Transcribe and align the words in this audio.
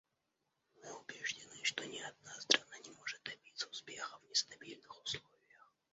Мы 0.73 0.91
убеждены, 0.93 1.63
что 1.63 1.85
ни 1.85 1.99
одна 1.99 2.41
страна 2.41 2.79
не 2.79 2.89
может 2.93 3.21
добиться 3.23 3.69
успеха 3.69 4.17
в 4.17 4.29
нестабильных 4.31 4.99
условиях. 4.99 5.71